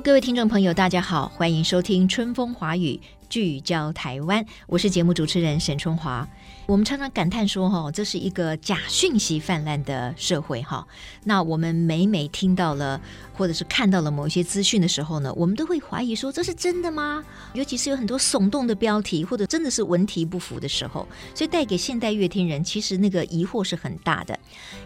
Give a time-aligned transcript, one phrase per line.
[0.00, 2.94] 各位听众朋友，大家好，欢迎收听《春风华语》，
[3.28, 4.44] 聚焦台湾。
[4.66, 6.28] 我是节目主持人沈春华。
[6.66, 10.86] 我们常常感叹说，哈，这是一个假讯息泛滥的社会，哈。
[11.24, 12.98] 那我们每每听到了，
[13.34, 17.22] 或者是看到了某一些资讯的时候呢，我们都会怀疑说，这是真的吗？
[17.52, 24.38] 尤其是有很多耸动的标题，或者真的是文体不符的时候，所以带给现代乐听人其实那个疑惑是很大的。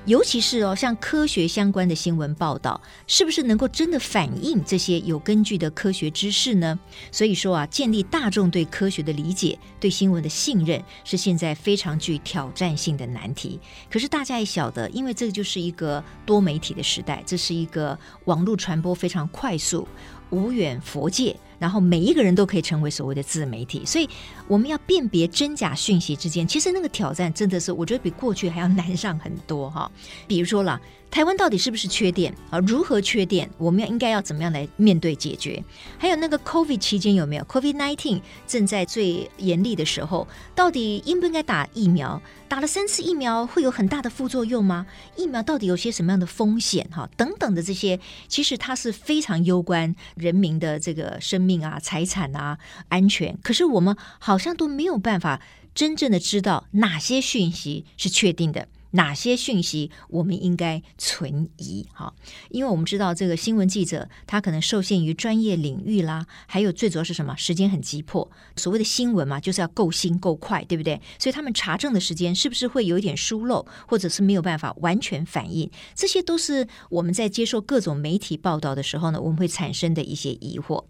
[0.05, 6.77] 尤其是哦，像科学相关的新闻报道，是不是能够真的反映这些有根据的科学知识呢？
[7.13, 11.57] 所以说啊，建立大众对科学的理解，对新闻的信任，是现在。
[11.69, 19.87] 非常具挑战性的难题，可是大家也晓得，因为这个就是一个多媒体的时代，这是一个网络传播非常快速、
[20.31, 24.09] 无远佛界，然后每一个人都可以成为所谓的自媒体，所以
[24.49, 29.91] 我们要辨别真假讯息之间，其实那个挑战真的是，我觉得比过去还要难上很多哈。
[30.27, 30.81] 比如说啦。
[31.11, 32.59] 台湾到底是不是缺电啊？
[32.59, 33.49] 如何缺电？
[33.57, 35.65] 我们要应该要怎么样来面对解决？
[35.97, 42.21] 还有那个 COVID 期间有没有 COVID-19 正在最严厉的时候，到底应不应该打疫苗？
[42.47, 44.87] 打了三次疫苗会有很大的副作用吗？
[45.17, 46.87] 疫苗到底有些什么样的风险？
[46.91, 53.37] 哈，等等的这些，其实它是非常攸关人民的这个生命啊、财产啊、安全。
[53.43, 55.43] 可是我们好好像都没有办法
[55.75, 58.69] 真正的知道哪些讯息是确定的。
[58.93, 61.85] 哪些讯息我们应该存疑？
[61.93, 62.15] 哈，
[62.51, 67.37] 因为我们知道这个新闻记者他可能受限于专业领域啦，还有最主要是什么？
[67.37, 68.31] 时间很急迫。
[68.55, 71.03] 所谓的新闻嘛，就是要够新够快，对不对？
[71.19, 75.69] 所以他们查证的时间是不是会有一点疏漏，或者是没有办法完全反映？
[75.97, 80.85] 这些都是我们在接受各种媒体报道的时候呢，我们会产生的一些疑惑。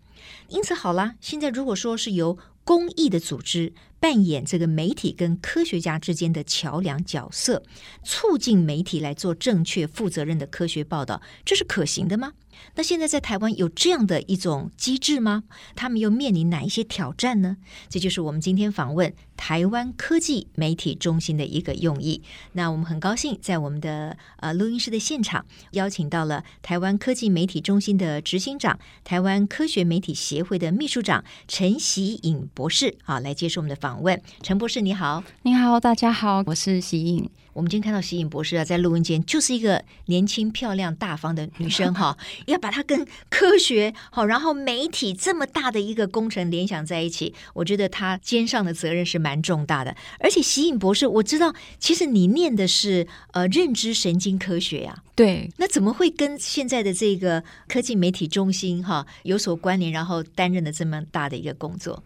[0.49, 7.63] 因此，好了，现在如果说是由公益的组织扮演这个媒体跟科学家之间的桥梁角色，
[8.05, 12.33] 促进媒体来做正确、负责任的科学报道，这是可行的吗？
[12.75, 15.45] 那现在在台湾有这样的一种机制吗？
[15.75, 17.57] 他们又面临哪一些挑战呢？
[17.89, 22.23] 这就是我们今天访问台湾科技媒体中心的一个用意。
[22.53, 34.21] 那我们很高兴在我们的呃录音室的现场邀请到了台湾科技媒体中心的执行长、台湾科学媒体协会的秘书长陈喜颖博士啊，来接受我们的访问。
[34.43, 37.29] 陈博士你好，你好，大家好，我是喜颖。
[37.59, 49.97] 我们今天看到喜颖博士啊，在录音间就是一个年轻、漂亮、大方的女生哈， 要把她跟科学好，然后媒体这么大的一个工程联想在一起，我觉得她肩上的责任是蛮重大的。
[50.21, 62.05] 而且喜颖博士，我知道其实你念的是呃认知神经科学呀，对，那怎么会跟现在的这个科技媒体中心哈有所关联，然后担任了这么大的一个工作？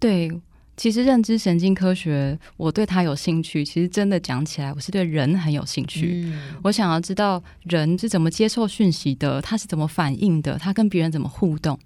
[0.00, 0.32] 对。
[0.76, 3.64] 其实认知神经科学，我对它有兴趣。
[3.64, 6.24] 其实真的讲起来，我是对人很有兴趣。
[6.26, 6.54] 嗯。
[6.64, 11.78] 我想要知道人是怎么接受讯息的，他是怎么反应的，他跟别人怎么互动。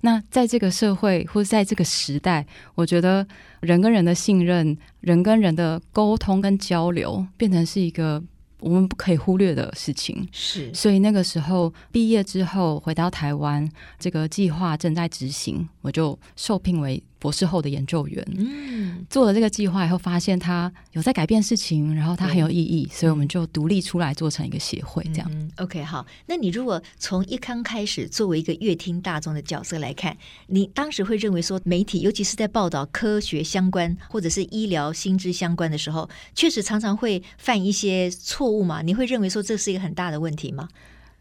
[0.00, 2.44] 那在这个社会或者在这个时代，
[2.74, 3.26] 我觉得
[3.60, 8.20] 人跟人的信任、人跟人的沟通跟交流，变成是一个
[8.58, 10.28] 我们不可以忽略的事情。
[10.32, 10.72] 是。
[10.74, 13.68] 所以那个时候毕业之后回到台湾，
[14.00, 17.00] 这个计划正在执行，我就受聘为。
[17.22, 25.30] 博士后的研究员，嗯，做了这个计划以后，发现他有在改变事情，然后他很有意义，所以我们就独立出来做成一个协会，这样。
[25.32, 26.04] 嗯，OK，好。
[26.26, 30.16] 那你如果从一刚开始作为一个乐听大众的角色来看，
[30.48, 38.82] 你当时会认为说，媒体尤其是在报道科学相关或者是医疗新知相关的时候，确实常常会犯一些错误吗？
[38.82, 40.68] 你会认为说这是一个很大的问题吗？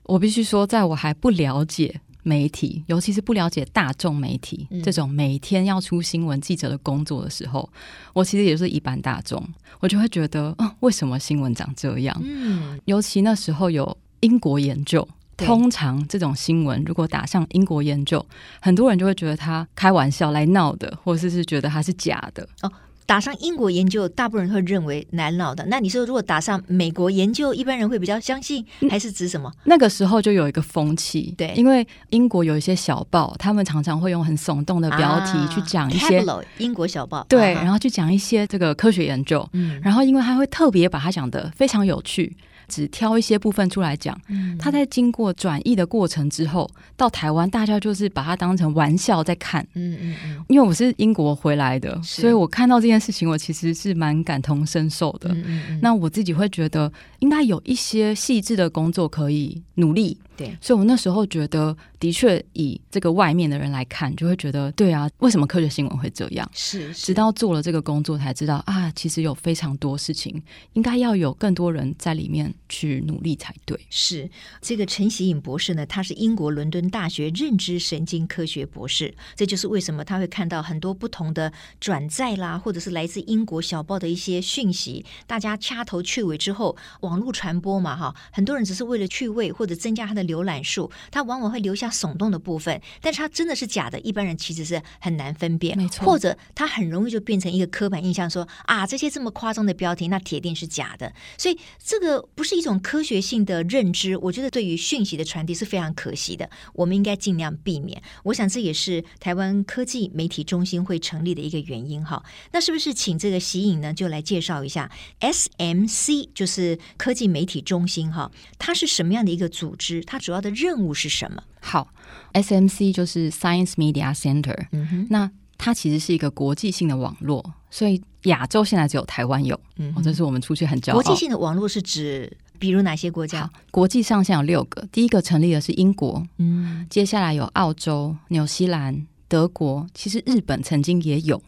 [0.05, 2.01] 我必须说，在我还不了解。
[2.23, 7.67] 媒体，尤其是不了解大众媒体、嗯、这种每天要出新闻记者的工作的时候，
[8.13, 9.43] 我其实也是一般大众，
[9.79, 12.15] 我就会觉得，啊，为什么新闻长这样？
[12.23, 15.07] 嗯，尤其那时候有英国研究，
[15.37, 18.23] 通常这种新闻如果打上英国研究，
[18.61, 22.47] 很多人就会觉得他开玩笑来闹的，或者是觉得他是假的。
[22.61, 22.71] 哦
[23.05, 25.65] 打上英国研究，大部分人会认为难老的。
[25.65, 29.51] 那你说，如果打上美国研究，一般人会比较相信，还是指什么？
[29.65, 42.35] 那个时候就有一个风气，对，因为英国有一些小报，他们常常会用很耸动的标题去讲一些、啊、英国小报，对，然后去讲一些这个科学研究，嗯，然后因为他会特别把它讲得非常有趣。
[42.71, 44.17] 只挑一些部分出来讲，
[44.57, 49.61] 他在经过转译的过程之后，到台湾，大家就是把它当成玩笑在看。
[49.73, 50.45] 嗯嗯嗯。
[50.47, 55.35] 因为我是英国回来的，所以我看到这件事情，我其实是蛮感同身受的。
[55.81, 60.17] 那我自己会觉得，应该有一些细致的工作可以努力。
[60.41, 66.49] 对，所以我那时候觉得，的确以这个外面的人来看，就会觉得，对啊，为什么科学新闻会这样？
[66.53, 70.41] 是，直到做了这个工作才知道啊，其实有非常多事情，
[70.73, 73.79] 应该要有更多人在里面去努力才对。
[73.91, 74.27] 是
[74.61, 90.30] 这个陈喜颖博士呢，他是英国伦敦大学认知神经科学博士，这就是为什么他会看到很多不同的转载啦，或者是来自英国小报的一些讯息，大家掐头去尾之后，网络传播嘛，哈，很多人只是为了趣味或者增加他的。
[90.31, 95.77] 浏览数，它往往会留下耸动的部分，但是它真的是假的，一般人其实是很难分辨。
[95.77, 101.13] 没错，或者它很容易就变成一个刻板印象说，说啊，这些这么夸张的标题，那铁定是假的。
[101.37, 106.49] 所以这个不是一种科学性的认知，我觉得对于讯息的传递是非常可惜的。
[106.73, 108.01] 我们应该尽量避免。
[108.23, 112.03] 我想这也是台湾科技媒体中心会成立的一个原因。
[112.03, 114.89] 哈，那是不是请这个喜颖呢，就来介绍一下
[115.19, 120.01] SMC，就是科技媒体中心哈，它是什么样的一个组织？
[120.11, 121.41] 它主要的任务是什么？
[121.61, 121.87] 好
[122.33, 124.67] ，SMC 就是 Science Media Center。
[124.73, 129.57] 嗯哼，那它其实是一个国际性的网络，所以亚洲现在只有台湾有。
[129.77, 131.01] 嗯哼，这是我们出去很骄傲。
[131.01, 132.29] 国际性的网络是指，
[132.59, 133.49] 比如哪些国家？
[133.71, 141.41] 国际上现在有六个，第一个成立的是英国，嗯，接下来有澳洲、纽西兰、德国，其实日本曾经也有，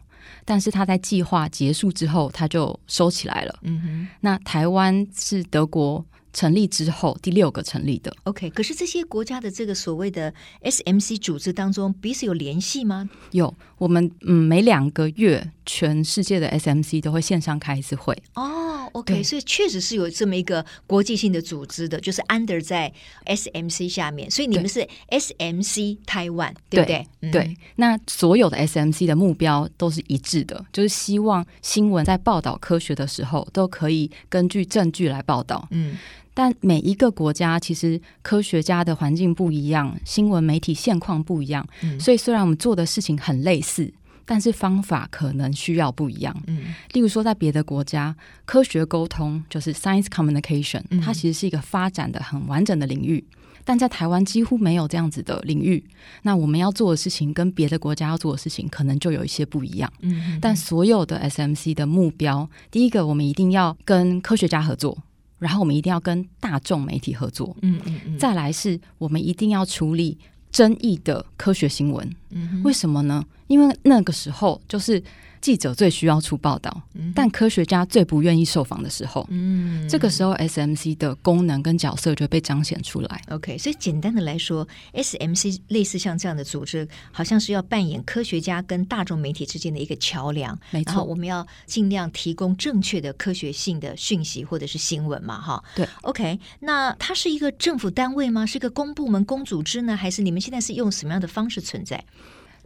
[0.46, 3.58] 但是它在计划结束之后，它就收起来了。
[3.60, 6.02] 嗯哼，那台湾是德国。
[6.34, 8.14] 成立之后，第六个成立的。
[8.24, 13.08] OK，可是这些国家的这个所谓的 SMC 组织当中，彼此有联系吗？
[13.30, 18.16] 有，我们嗯每两个月，全世界的 SMC 都会线上开一次会。
[18.34, 22.92] 哦，OK，所以确实是有这么一个国际性的组织的，就是 under 在
[23.26, 27.06] SMC 下面，所以你们是 SMC 台湾，对不对？
[27.20, 35.66] 对，对，那所有的 SMC 的目标都是一致的，就是希望新闻在报道科学的时候，都可以根据证据来报道。
[35.70, 35.96] 嗯。
[36.36, 43.88] 但每一个国家其实科学家的环境不一样，新闻媒体现况不一样，嗯、所以虽然我们做的事情很类似，
[44.24, 46.34] 但是方法可能需要不一样。
[46.46, 53.24] 嗯、例如说在别的国家，科学沟通就是 science communication，嗯、它其实是一个发展的很完整的领域，
[53.64, 55.84] 但在台湾几乎没有这样子的领域。
[56.22, 59.92] 那我们要做的事情跟别的国家要做的事情可能就有一些不一样。
[60.00, 64.96] 嗯、但所有的 SMC 的目标，第一个我们一定要跟科学家合作。
[65.40, 68.18] 然后我们一定要跟大众媒体合作，嗯嗯嗯。
[68.18, 70.16] 再来是我们一定要处理
[70.50, 72.62] 争议的科学新闻，嗯。
[72.64, 73.22] 为什么呢？
[73.46, 75.02] 因为那个时候就是。
[75.44, 76.74] 记者最需要出报道，
[77.14, 83.22] 但科学家最不愿意受访的时候，嗯，这个时候 SMC 的功能跟角色就被彰显出来。
[83.28, 90.58] OK，所以简单的来说，SMC 类似像这样的组织，好像是要扮演科学家跟大众媒体之间的一个桥梁。
[90.70, 95.62] 没错，然后我们要尽量提供正确的科学性的讯息或者是新闻嘛，哈。
[95.74, 98.46] 对，OK，那它是一个政府单位吗？
[98.46, 99.94] 是一个公部门、公组织呢？
[99.94, 102.02] 还是你们现在是用什么样的方式存在？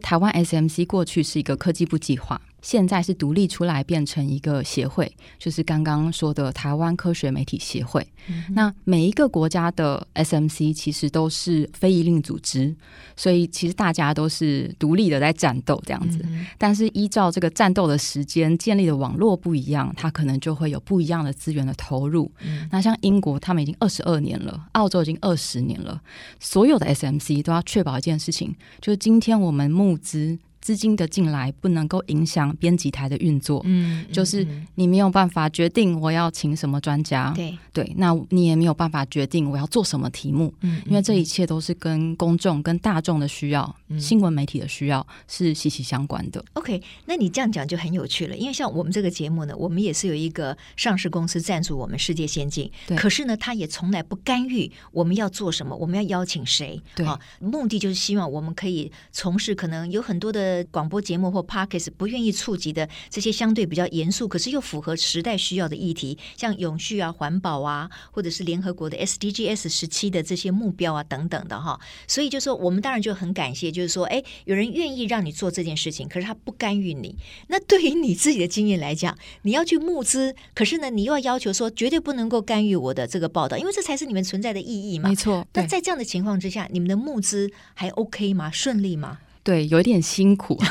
[0.01, 2.41] 台湾 SMC 过去是一个科技部计划。
[2.61, 8.05] 现在是独立出来变成一个协会，就是刚刚说的台湾科学媒体协会。
[8.27, 12.75] 嗯、那每一个国家的 SMC 其实都是非营利组织，
[13.15, 16.19] 所以其实大家都是独立的在战斗这样子。
[16.25, 22.29] 嗯、但是依照这个战斗的时间建立的网络不一样，它可能就会有不一样的资源的投入。
[22.41, 25.99] 嗯、那像英国，他们已经二十二年了，澳洲已经二十年了，
[26.39, 30.37] 所有的 SMC 都要确保一件事情，就是今天我们募资。
[30.69, 34.45] 资金的进来不能够影响编辑台的运作，嗯，就是
[34.75, 37.57] 你没有办法决定我要请什么专家，对。
[37.73, 46.43] 对，那你也没有办法决定我要做什么题目，嗯，因为这一切都是跟公众、跟大众的需要、嗯、新闻媒体的需要是息息相关的。
[46.53, 57.07] OK，那你这样讲就很有趣了，因为像我们这个节目呢，我们也是有一个上市公司赞助我们世界先进，对，可是呢，他也从来不干预我们要做什么，我们要邀请谁，对，
[57.39, 60.58] 目的就是希望我们可以从事可能有很多的。
[60.63, 71.79] 的广播节目或 Podcast 不愿意触及的这些相对比较严肃，可是又符合时代需要的议题，像永续啊、环保啊，或者是联合国的 SDGs 十七的这些目标啊等等的哈。
[72.07, 77.15] 所以就说我们当然就很感谢，就是说，哎，有人愿意让你做这件事情，可是他不干预你。
[77.47, 85.09] 那对于你自己的经验来讲，你要去募资，可是呢，你又要要求说绝对不能够干预我的这个报道，因为这才是你们存在的意义嘛。
[85.09, 85.47] 没错。
[85.53, 88.49] 那在这样的情况之下，你们的募资还 OK 吗？
[88.51, 89.19] 顺利吗？
[89.43, 90.57] 对，有一点辛苦。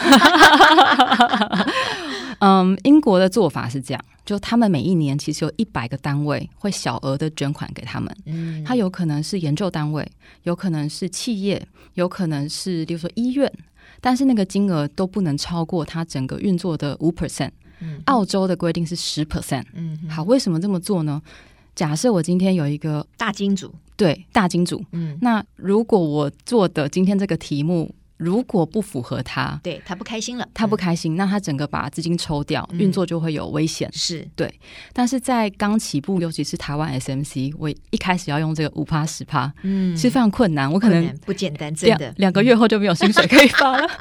[2.40, 8.16] 嗯，英国的做法是这样，就他们每一年其实有一百个单位会小额的捐款给他们。
[8.26, 10.08] 嗯，它有可能是研究单位，
[10.44, 11.60] 有可能是企业，
[11.94, 13.52] 有可能是，比如说医院，
[14.00, 17.50] 但是那个金额都不能超过它整个运作的五 percent。
[17.80, 19.64] 嗯，澳洲的规定是十 percent。
[19.74, 21.20] 嗯，好，为什么这么做呢？
[21.74, 24.84] 假设我今天有一个大金主，对，大金主。
[24.92, 33.88] 嗯，那如果我做的今天这个题目，如果不符合他，对他不开心了，他不开心，嗯、那他整个把资金抽掉，运作就会有危险。
[33.92, 34.60] 是、嗯、对，
[34.92, 43.88] 但是在刚起步，尤其是台湾 SMC，我一开始要用这个五趴十趴，嗯，是非常困难，我可能不简单，真的两个月后就没有薪水可以发了。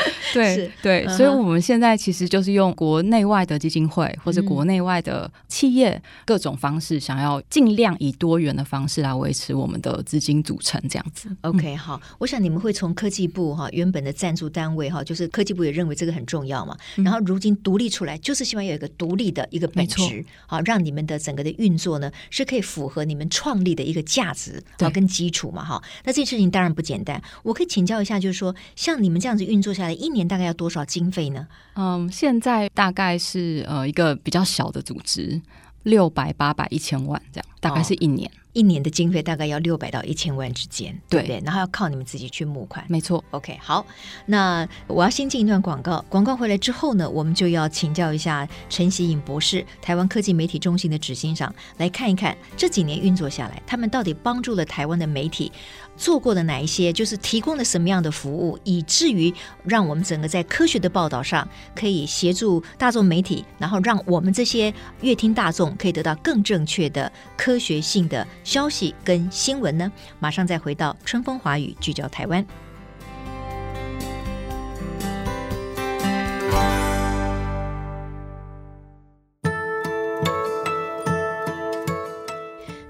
[0.32, 11.28] 对对，所以我们现在其实就是用国内外的基金会或者国内外的企业各种方式，想要尽量以多元的方式来维持我们的资金组成，这样子。
[11.40, 13.39] OK，好，我想你们会从科技部。
[13.40, 16.76] 部哈，原本的赞助单位哈，就是科技部也认为这个很重要嘛。
[16.96, 25.82] 然后如今独立出来，就是希望有一个独立的一个本质，好让你们的整个的运作呢是可以符合你们创立的一个价值啊跟基础嘛哈。
[26.04, 31.46] 那这件事情当然不简单，我可以请教一下，就是说像你们这样子运作下来，一年大概要多少经费呢？
[31.76, 35.40] 嗯，现在大概是呃一个比较小的组织，
[35.82, 38.28] 六百、八百、一千万这样，大概是一年。
[38.28, 41.40] 哦一年的经费大概要六百到一千万之间，对不对？
[41.44, 43.22] 然后要靠你们自己去募款，没错。
[43.30, 43.86] OK，好，
[44.26, 55.52] 那我要先进一段广告，广告回来之后呢，我们就要请教一下陈喜颖博士，台湾科技媒体中心的执行长，来看一看这几年运作下来，他们到底帮助了台湾的媒体。
[56.00, 59.32] 做过的哪一些，就是提供了什么样的服务，以至于
[59.64, 69.92] 让我们整个在科学的报道上可以协助大众媒体，然后让我们这些乐听大众可以得到更正确的科学性的消息跟新闻呢？
[70.18, 72.69] 马上再回到春风华语，聚焦台湾。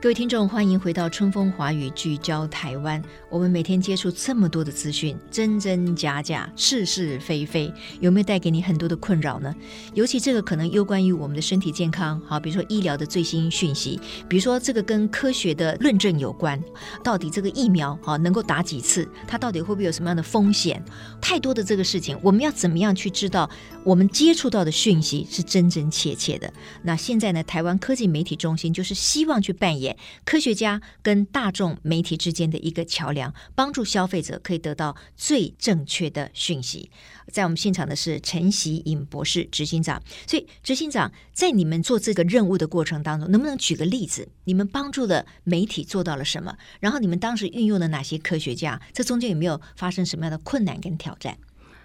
[0.03, 3.03] 各位听众，欢迎回到春风华语，聚焦台湾。
[3.29, 9.55] 我们每天接触这么多的资讯，真真假假，是是非非，有没有带给你很多的困扰呢？
[9.93, 16.59] 尤其这个可能攸关于我们的身体健康，好，比如说医疗的最新讯息，比如说这个跟科学的论证有关，
[17.05, 20.83] 到底这个疫苗好能够打几次，它到底会不会有什么样的风险？
[21.21, 23.49] 太多的这个事情，我们要怎么样去知道
[23.85, 26.51] 我们接触到的讯息是真真切切的？
[26.83, 29.90] 那现在呢，台湾科技媒体中心就是希望去扮演。
[30.25, 36.91] 科学家跟大众媒体之间的一个桥梁，帮助消费者可以得到最正确的讯息。
[37.31, 44.29] 在我们现场的是陈习颖博士执行长，所以执行长在你们做这个任务的过程当中，能不能举个例子？
[44.45, 46.57] 你们帮助了媒体做到了什么？
[46.81, 48.81] 然后你们当时运用了哪些科学家？
[48.93, 51.39] 这中间有没有发生什么样的困难跟挑战？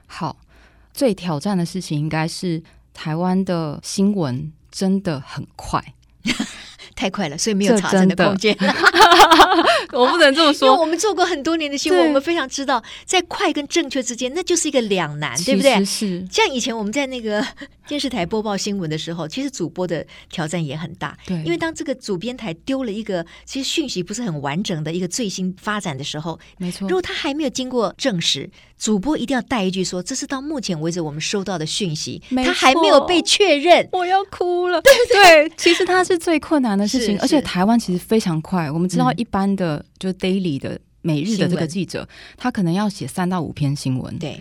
[0.07, 0.39] 好，
[0.93, 5.93] 最挑战的事情应该是台湾的新闻真的很快。
[6.95, 8.55] 太快了，所以没有查证的空间。
[9.91, 15.83] 我不能这么说，因为我们做过很多年的新闻，我们非常知道，在快跟正确之间，那就是一个两难，对不对？
[15.85, 16.25] 是。
[16.29, 17.45] 像以前我们在那个
[17.87, 21.17] 电视台播报新闻的时候，其实主播的挑战也很大。
[21.25, 21.37] 对。
[21.43, 26.87] 因为当这个主编台丢了一个其实讯息不是很完整的一个最新发展的时候，没错。
[26.89, 34.81] 如果他还没有经过证实，主播一定要带一句说：“这是到目前为止我们收到的讯息，他还没有被确认。”我要哭了。
[34.81, 34.91] 对
[35.47, 36.85] 对，其实他是最困难的。
[36.87, 38.69] 事情，而且台湾其实非常快。
[38.69, 44.17] 我们知道，一般的、嗯、就 daily 的每日的这个记者，他可能要写三到五篇新闻。
[44.19, 44.39] 对。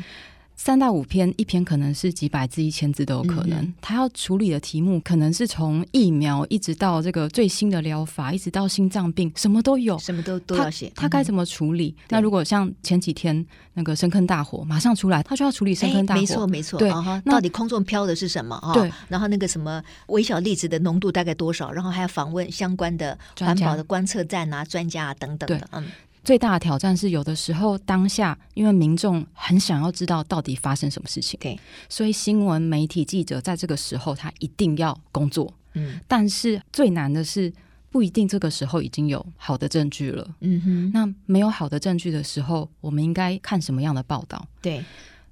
[0.56, 3.58] 三到五篇，一篇可能是几百字、一千字都有可能。
[3.61, 10.90] 嗯、他要处理的题目，可能是从疫苗一直到这个最新的疗法，一直到心脏病，什么都有，什么都都要写。
[10.94, 11.94] 他该怎么处理？
[11.99, 13.44] 嗯、那如果像前几天
[13.75, 16.20] 那个深坑大火，马上出来，他就要处理深坑大火。
[16.20, 16.78] 没错，没错。
[16.78, 16.88] 对，
[17.25, 18.58] 那到底空中飘的是什么？
[18.75, 21.70] 对，然后那个什么微小粒子的浓度大概多少？
[21.73, 25.68] 然后还要访问相关的环保的观测站啊、专家啊等等的。
[25.73, 25.84] 嗯。
[26.24, 37.52] 最大的挑战是，有的时候当下，因为民众很想要知道到底发生什么事情，对，所以新闻媒体记者在这个时候他一定要工作，嗯，但是最难的是
[37.90, 44.48] 不一定这个时候已经有好的证据了，嗯哼，那没有好的证据的时候，我们应该看什么样的报道？
[44.62, 44.82] 对。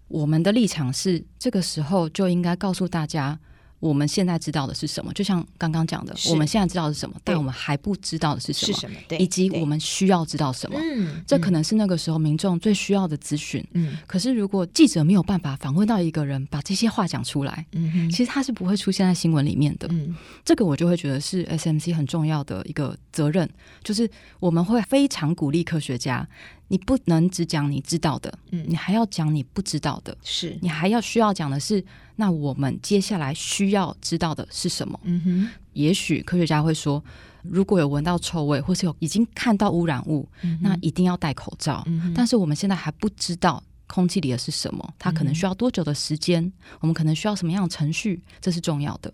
[0.08, 3.38] 我们的立场是，这个时候就应该告诉大家。
[3.82, 5.12] 我们现在知道的是什么？
[5.12, 8.78] 就像刚刚讲的，我们现在知道的是什么，但我们还不知道的是什么？
[8.78, 10.78] 什么以及我们需要知道什么？
[10.80, 13.66] 嗯，这可能是那个时候民众最需要的资讯。
[13.72, 19.88] 嗯，可是如果记者没有办法访问到一个人，把这些话讲出来，嗯，其实他是不会出现在新闻里面的。
[19.90, 23.50] 嗯，这个我就会觉得是 SMC 很重要的一个责任，
[23.82, 24.08] 就是
[24.38, 26.24] 我们会非常鼓励科学家。
[26.72, 30.56] 你不能只讲你知道的，嗯，你还要讲你不知道的，是。
[30.62, 31.84] 你还要需要讲的是，
[32.16, 34.98] 那我们接下来需要知道的是什么？
[35.02, 37.04] 嗯哼，也许科学家会说，
[37.42, 41.82] 如果有闻到臭味，或是有已经看到污染物，嗯、那一定要戴口罩。
[41.84, 49.12] 嗯、但是我们现在还不知道空气里的是什么，它可能需要多久的时间，嗯、我们可能需要什么样的程序，这是重要的。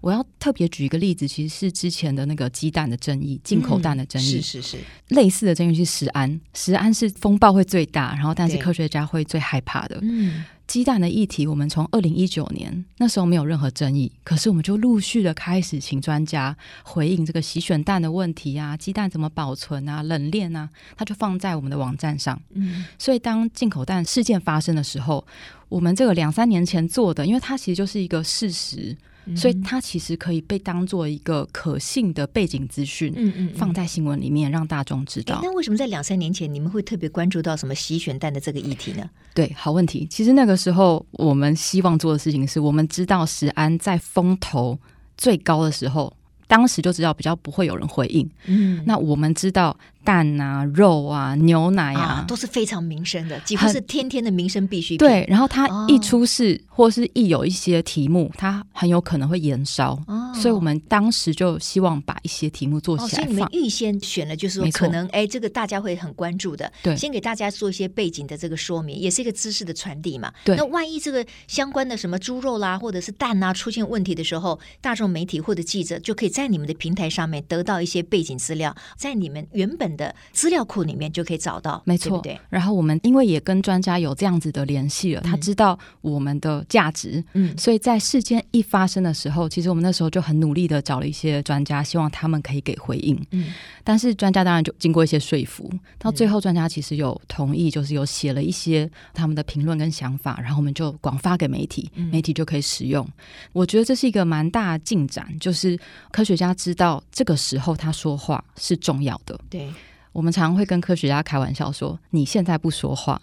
[0.00, 4.78] 我要特别举一个例子，其实是之前的那个鸡蛋的争议，进口蛋的争议，嗯、是是是，
[5.08, 9.98] 类似的争议是食安，食安是风暴会最大，然后但是科学家会最害怕的。
[10.02, 22.40] 嗯，鸡蛋的议题，我们从二零一九年那时候没有任何争议，可是我们就陆续的开始请专家回应这个洗选蛋的问题啊，鸡蛋怎么保存啊，冷链啊，它就放在我们的网站上。
[22.54, 25.26] 嗯，所以当进口蛋事件发生的时候，
[25.68, 28.96] 我们这个两三年前做的，因为它其实就是一个事实。
[29.36, 35.40] 所以它其实可以被当做一个可信的背景资讯，嗯嗯，放在新闻里面让大众知道。
[35.42, 39.08] 那为什么在两三年前你们会特别关注到什么洗选蛋的这个议题呢？
[39.34, 40.06] 对，好问题。
[40.10, 44.78] 其实那个时候我们希望做的事情是，我们知道石安在风头
[45.16, 46.12] 最高的时候，
[46.48, 48.28] 当时就知道比较不会有人回应。
[48.46, 49.76] 嗯，那我们知道。
[50.04, 54.98] 蛋啊、肉啊、牛奶啊，啊，都是非常民生的，几乎是天天的民生必需品。
[54.98, 60.02] 对，然后它一出事，哦、或是一有一些题目，它很有可能会延烧。
[60.06, 63.08] 哦、所以我们当时就希望把一些题目做起来。
[63.08, 66.72] 哦、所以你们预先选了，就是说可能哎，这个大家会很关注的。
[66.82, 70.32] 对，先给大家做一些背景的这个说明，也是一个知识的传递嘛。
[70.42, 70.56] 对。
[70.56, 80.78] 那万一这个相关的什么猪肉啦，或者是蛋啊出现问题的时候，大众媒体或者记者就可以在你们的平台上面得到一些背景资料，在你们原本的资料库。
[80.88, 82.18] 里面就可以找到，没错。
[82.20, 82.40] 对对？
[82.48, 93.52] 然后我们因为也跟专家有这样子的联系了，嗯、他知道我们的价值，嗯，所以在事件一发生的时候，其实我们那时候就很努力的找了一些专家，希望他们可以给回应，嗯。
[93.84, 103.04] 但是专家当然就经过一些说服，到最后专家其实有同意，就是有写了一些他们的评论跟想法，然后我们就广发给媒体，媒体就可以使用。
[103.04, 103.12] 嗯、
[103.52, 105.78] 我觉得这是一个蛮大的进展，就是
[106.12, 109.72] 科学家知道这个时候他说话是重要的，对。
[110.12, 113.20] 我们常常会跟科学家开玩笑说：“你现在不说话，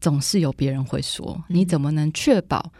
[0.00, 1.44] 总是有别人会说。
[1.48, 2.72] 你怎么能确保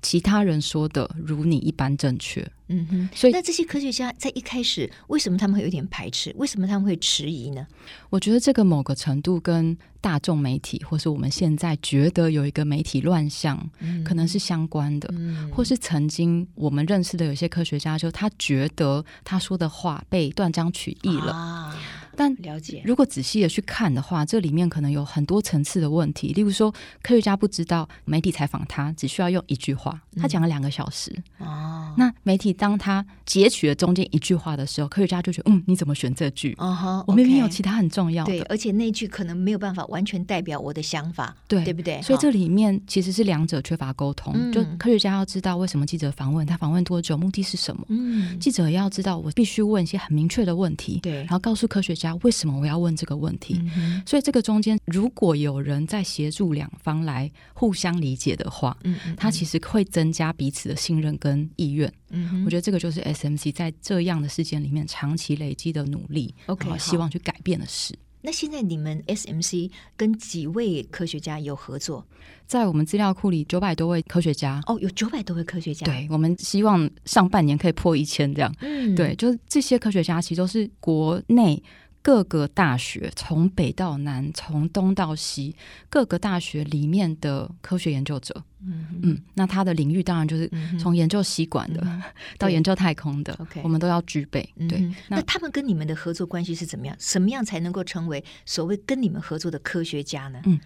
[0.00, 3.08] 其他人说的如你一般正确？”嗯哼。
[3.14, 6.34] 所以，那这些科学家在一开始为什么他们会有点排斥？
[6.36, 7.66] 为什么他们会迟疑呢？
[8.10, 13.68] 我觉得这个某个程度跟大众媒体，或是我们现在觉得有一个媒体乱象，
[14.04, 15.08] 可能是相关的。
[15.12, 15.50] 嗯。
[15.50, 21.32] 或是曾经我们认识的有些科学家，就他觉得他说的话被断章取义了。
[21.32, 21.74] 啊
[22.18, 26.32] 但了解，如果仔细的去看的话，这里面可能有很多层次的问题。
[26.32, 31.16] 例如说，科学家不知道媒体采访他只需要用一句话，他讲了两个小时。
[31.38, 36.54] 哦，那媒体当他截取了中间一句话的时候，科学家就觉得，嗯，你怎么选这句？
[36.58, 38.30] 哦，我明明有其他很重要的。
[38.32, 42.00] 对，而且那句可能没有办法完全代表我的想法，对，对不对？
[42.02, 44.52] 所以这里面其实是两者缺乏沟通。
[44.52, 47.84] 就科学家要知道为什么记者访问他，访问多久，目的是什么？
[47.88, 52.14] 嗯，记者要知道，我必须问一些很明确的问题，对，然后告诉科学家。
[52.22, 53.60] 为什么我要问这个问题？
[53.76, 61.87] 嗯、所以这个中间，如果有人在协助两方来互相理解的话，嗯嗯，他其实会增加彼此的信任跟意愿。
[62.10, 67.94] 嗯哼，我觉得这个就是 SMC 在这样的事件里面长期累积的努力，OK，希望去改变的事。
[68.20, 72.04] 那现在你们 SMC 跟几位科学家有合作？
[72.46, 75.84] 在我们资料库里，九百多位科学家哦，有九百多位科学家。
[75.84, 78.52] 对，我们希望上半年可以破一千这样。
[78.60, 81.62] 嗯，对，就是这些科学家其实都是国内。
[82.08, 85.54] 各个大学从北到南，从东到西，
[85.90, 92.02] 各个大学里面的科学研究者，嗯嗯，那他的领域当然就是从研究吸管的、嗯、
[92.38, 94.40] 到研究太空的，OK，我们都要具备。
[94.66, 96.96] 对，那，那他们跟你们的合作关系是怎么样？
[96.98, 100.40] 什么样才能够成为所谓跟你们合作的科学家呢？
[100.46, 100.58] 嗯，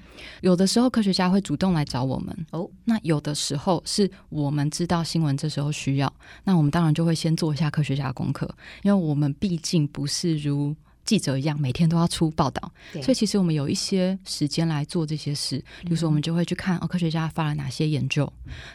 [0.42, 8.48] 有的时候科学家会主动来找我们哦，那有的时候是我们知道新闻这时候需要，那我们当然就会先做一下科学家的功课，
[8.85, 10.72] 因为我们毕竟不是如。
[11.04, 15.58] 记者一样，每天都要出报道，所以其实我们有一些时间来做这些事。
[15.82, 18.30] 比如说，我们就会去看哦，科学家发了哪些研究，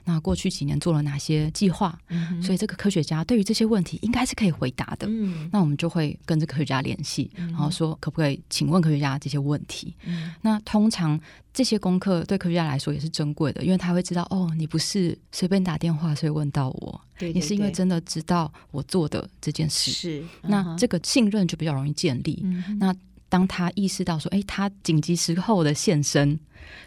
[0.05, 5.07] 那过去几年做了哪些计划，嗯、所以这个科学家对于这些问题应该是可以回答的。
[5.09, 9.95] 嗯、那我们就会跟这个科学家联系，然后说可不可以请问科学家这些问题？
[10.03, 11.19] 嗯、那通常。
[11.57, 22.41] 这些功课对科学家来说也是珍贵的，因为他会知道哦，你不是随便打电话所以问到我，对，对，对，你是因为真的知道我做的这件事，是、嗯、那这个信任就比较容易建立。
[22.43, 22.95] 嗯、那
[23.27, 26.39] 当他意识到说，哎，他紧急时候的现身。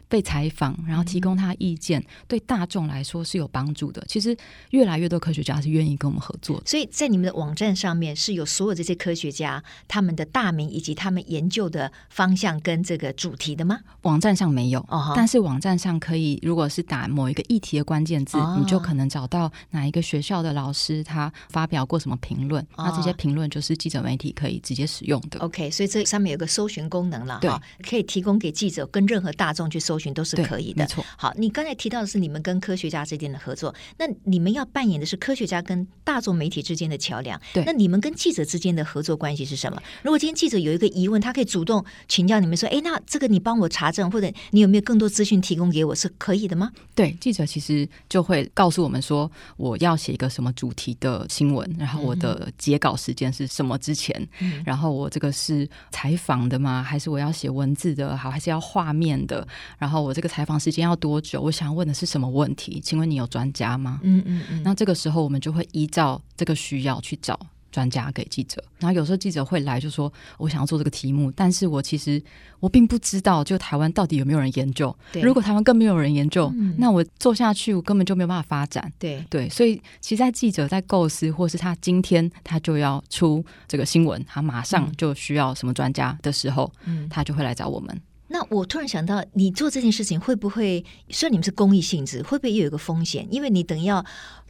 [0.08, 4.04] 被采访，然后提供他意见，嗯、对大众来说是有帮助的。
[4.08, 4.36] 其实
[4.70, 13.78] 越来越多科学家是愿意跟我们合作，所以在你们的网站上面是有所有这些科学家他们的大名以及他们研究的方向跟这个主题的吗？
[14.02, 25.38] 网站上没有，哦、但是网站上可以，如果是打某一个议题的关键字，哦、你就可能找到哪一个学校的老师他发表过什么评论，哦、那这些评论就是记者媒体可以直接使用的。
[25.40, 27.50] OK，所以这上面有个搜寻功能了，对，
[27.82, 30.84] 可以提供给记者跟任何大众去搜寻都是可以的。
[30.84, 31.04] 没错。
[31.16, 37.40] 好，你刚才提到的是你们跟科学家之间的合作，那你们要扮演的是科学家跟大众媒体之间的桥梁。
[37.52, 39.82] 对，那你们跟记者之间的合作关系是什么？
[40.02, 56.82] 如果今天记者有一个疑问，他可以主动请教你们说：“哎，那这个你帮我查证，或者你有没有更多资讯提供给我，是可以的吗？”对，记者其实就会告诉我们说：“我要写一个什么主题的新闻，然后我的截稿时间是什么之前，嗯、然后我这个是采访的吗？
[56.82, 58.16] 还是我要写文字的？
[58.16, 59.46] 好，还是要画面的？
[59.78, 61.40] 然后我这个采访时间要多久？
[61.40, 62.80] 我想问的是什么问题？
[62.80, 64.00] 请问你有专家吗？
[64.02, 64.62] 嗯嗯嗯。
[64.62, 67.38] 那这个时候我们就会依照这个需要去找
[67.70, 68.62] 专家给记者。
[68.78, 72.20] 然后有时候记者会来就说：“我想要做这个题目，但是我其实
[72.58, 74.94] 我并不知道，就台湾到底有没有人研究？
[75.12, 78.90] 对如果台湾更没有人研究，嗯、那我做下去我根本就没有办法发展。
[78.98, 87.96] 对对，所以其实，在记者在构思，或是他今天他就要出这个新闻，他马上就需要什么专家的时候，嗯、他就会来找我们。”
[88.32, 90.84] 那我突然想到，你做这件事情会不会？
[91.08, 93.26] 虽然你们是公益性质，会不会也有一个风险？
[93.28, 94.04] 因为你等要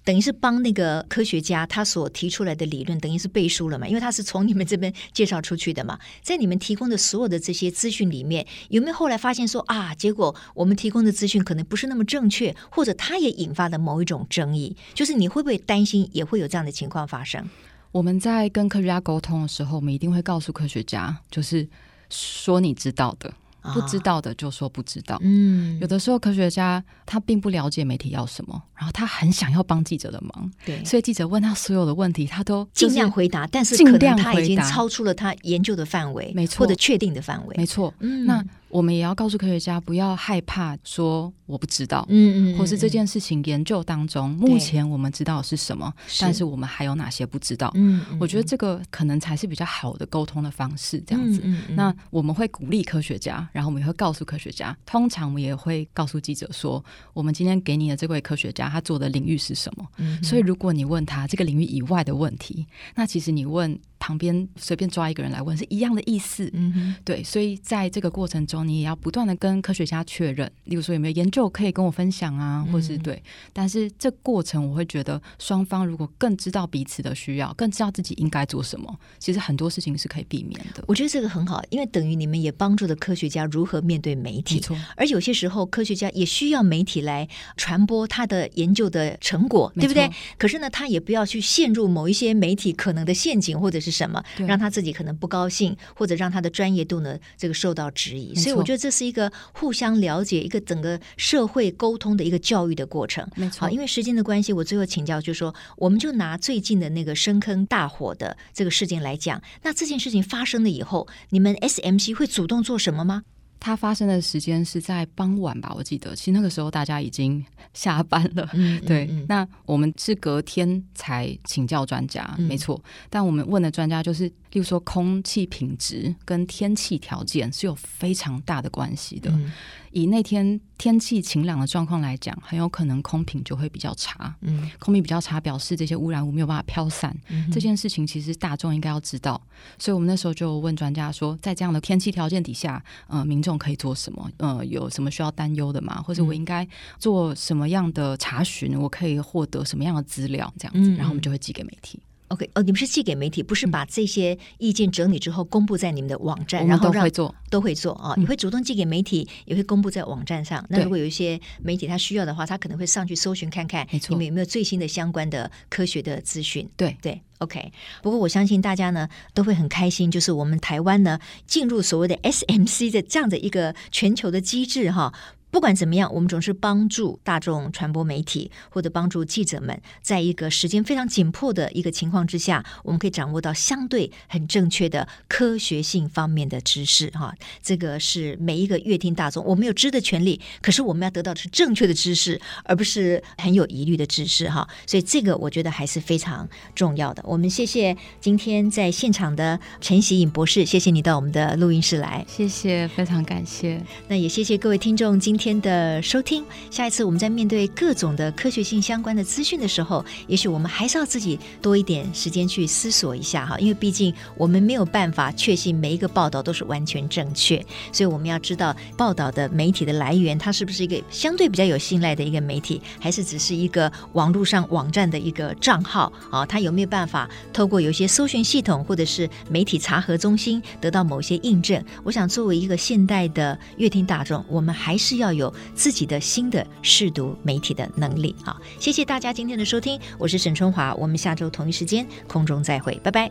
[0.05, 3.89] 等于是帮那个科学家他所提出来的理论，等于是背书了嘛？
[3.89, 5.99] 因为他是从你们这边介绍出去的嘛。
[6.21, 14.77] 在你们提供的所有的这些资讯里面，有没有后来发现说啊，结果我们提供的资讯可能不是那么正确，或者他也引发了某一种争议？
[14.93, 17.49] 就是你会不会担心也会有这样的情况发生？
[17.93, 21.67] 我们在跟科学家沟通的时候，我们一定会告诉科学家，就是
[22.11, 23.33] 说你知道的。
[23.75, 25.19] 不知道的就说不知道。
[25.23, 30.51] 嗯，有的时候科学家他并不了解媒体要什么，然后他很想要帮记者的忙。
[30.65, 37.93] 对，所以记者问他所有的问题，他都尽量回答，但是可能他已经超出了他研究的范围，没错，或者确定的范围，没错。
[38.01, 38.45] 嗯，那。
[38.71, 47.71] 我们也要告诉科学家，不要害怕说我不知道，嗯嗯，或是这件事情研究当中，目前我们知道是什么，但是我们还有哪些不知道？
[47.75, 51.43] 嗯，我觉得这个可能才是比较好的沟通的方式，这样子。
[51.71, 59.87] 那我们会鼓励科学家，然后我们也会告诉科学家，通常我们也会告诉记者说，我们今天给你的这位科学家，他做的领域是什么？
[59.97, 63.79] 嗯，所以如果你问他这个领域以外的问题，那其实你问。
[64.01, 80.83] 旁边随便抓一个人来问是一样的意思，嗯哼，对，所以在这个过程中，你也要不断的跟科学家确认，例如说有没有研究可以跟我分享啊，或是对，但是这过程我会觉得双方如果更知道彼此的需要，更知道自己应该做什么，其实很多事情是可以避免的。
[80.89, 90.11] 我觉得这个很好，因为等于你们也帮助了科学家如何面对媒体，没错，而有些时候科学家也需要媒体来传播他的研究的成果，对不对？
[90.39, 94.71] 可是呢，他也不要去陷入某一些媒体可能的陷阱或者是什么，让他。
[94.71, 98.33] 自己可能不高兴，或者让他的专业度呢，这个受到质疑。
[98.37, 103.29] 所以我觉得这是一个互相了解、一个整个社会沟通的一个教育的过程。
[103.35, 103.63] 没错。
[103.63, 113.25] 好，因为时间的关系，我最后请教，就是说，我们就拿最近的那个深坑大火的这个事件来讲，那这件事情发生了以后，你们 SMC 会主动做什么吗？
[113.61, 116.17] 它发生的时间是在傍晚吧，我记得。
[116.17, 117.45] 其实那个时候大家已经
[117.75, 118.49] 下班了。
[118.55, 119.05] 嗯，对。
[119.05, 122.83] 嗯嗯、那我们是隔天才请教专家，嗯、没错。
[123.11, 129.31] 但我们问的专家就是，例如说空气品质跟天气条件是有非常大的关系的。
[129.31, 129.51] 嗯
[129.93, 134.33] 以那天天气晴朗的状况来讲，很有可能空品就会比较差。
[134.43, 137.13] 嗯，空品比较差，表示这些污染物没有办法飘散。
[137.27, 139.43] 嗯，这件事情其实大众应该要知道。
[139.81, 144.31] 所以我们那时候就问专家说，在这样的天气条件底下，呃，民众可以做什么？
[144.37, 146.01] 呃，有什么需要担忧的吗？
[146.01, 146.65] 或者我应该
[147.01, 148.79] 做什么样的查询？
[148.79, 150.55] 我可以获得什么样的资料？
[150.57, 151.99] 这样子，然后我们就会寄给媒体。
[152.31, 158.15] OK，哦，你们是寄给媒体，不是把这些意见整理之后公布在你们的网站，嗯、然后都会做，都会做啊、哦。
[158.17, 160.61] 你会主动寄给媒体，也会公布在网站上。
[160.61, 166.69] 嗯、那如果有一些媒体他需要的话，他可能会上去搜寻看看，没错，你们有没有最新的相关的科学的资讯？
[166.77, 167.73] 对对，OK。
[168.01, 175.13] 不过我相信大家呢都会很开心，就是我们台湾呢进入所谓的 SMC 的这样的一个全球的机制哈。
[175.51, 187.11] 不管怎么样，我们总是帮助大众传播媒体或者帮助记者们，在一个时间非常紧迫的一个情况之下，我们可以掌握到相对很正确的科学性方面的知识。
[187.11, 194.49] 哈，这个是每一个乐听大众，我们有知的权利，可是我们要得到的是正确的知识，而不是很有疑虑的知识。
[194.49, 197.23] 哈，所以这个我觉得还是非常重要的。
[197.27, 203.83] 我们谢谢今天在现场的陈喜颖博士，谢谢你到我们的录音室来，谢谢，非常感谢。
[204.09, 206.45] 那也谢谢各位听众今天的收听。
[206.71, 217.57] 下一次我们在面对各种的科学性相关的资讯的时候，也许我们还是要自己多一点时间去思索一下哈，因为毕竟我们没有办法确信每一个报道都是完全正确，
[217.91, 226.45] 所以我们要知道报道的媒体的来源，它是不是一个相对比较有信赖的一个媒体，还是只是一个网络上网站的一个账号啊？
[226.45, 231.83] 它有没有办法透过有些搜寻系统或者是媒体查核中心得到某些印证？
[232.05, 238.35] 我想作为一个现代的乐听大众，我们还是要要有自己的新的试读媒体的能力。
[238.45, 243.31] 好，谢谢大家今天的收听，我是沈春华，我们下周同一时间空中再会，拜拜。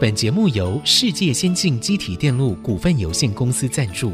[0.00, 4.12] 本节目由世界先进机体电路股份有限公司赞助，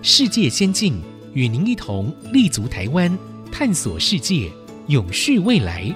[0.00, 1.00] 世界先进
[1.32, 3.16] 与您一同立足台湾，
[3.50, 4.50] 探索世界，
[4.86, 5.94] 永续未来。